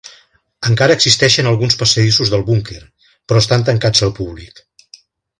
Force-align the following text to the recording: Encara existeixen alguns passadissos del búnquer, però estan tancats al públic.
Encara 0.69 0.93
existeixen 0.99 1.49
alguns 1.49 1.75
passadissos 1.81 2.31
del 2.35 2.45
búnquer, 2.47 2.81
però 3.11 3.45
estan 3.45 3.67
tancats 3.71 4.05
al 4.07 4.15
públic. 4.21 4.63